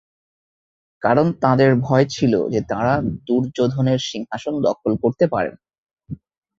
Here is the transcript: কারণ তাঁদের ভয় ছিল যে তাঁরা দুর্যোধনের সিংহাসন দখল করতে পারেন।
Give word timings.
কারণ 1.03 1.27
তাঁদের 1.41 1.71
ভয় 1.81 2.05
ছিল 2.09 2.33
যে 2.49 2.59
তাঁরা 2.69 2.93
দুর্যোধনের 3.27 3.99
সিংহাসন 4.09 4.53
দখল 4.67 4.91
করতে 5.03 5.25
পারেন। 5.27 5.55